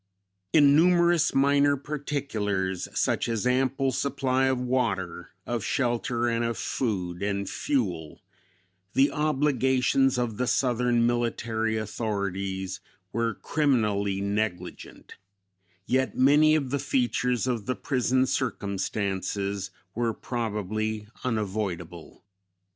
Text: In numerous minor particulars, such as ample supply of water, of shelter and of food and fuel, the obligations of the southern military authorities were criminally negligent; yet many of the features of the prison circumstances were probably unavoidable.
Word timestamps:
In 0.51 0.75
numerous 0.75 1.35
minor 1.35 1.77
particulars, 1.77 2.87
such 2.91 3.29
as 3.29 3.45
ample 3.45 3.91
supply 3.91 4.45
of 4.45 4.59
water, 4.59 5.29
of 5.45 5.63
shelter 5.63 6.27
and 6.27 6.43
of 6.43 6.57
food 6.57 7.21
and 7.21 7.47
fuel, 7.47 8.19
the 8.93 9.11
obligations 9.11 10.17
of 10.17 10.37
the 10.37 10.47
southern 10.47 11.05
military 11.05 11.77
authorities 11.77 12.79
were 13.13 13.35
criminally 13.35 14.21
negligent; 14.21 15.17
yet 15.85 16.17
many 16.17 16.55
of 16.55 16.71
the 16.71 16.79
features 16.79 17.45
of 17.45 17.67
the 17.67 17.75
prison 17.75 18.25
circumstances 18.25 19.69
were 19.93 20.15
probably 20.15 21.07
unavoidable. 21.23 22.23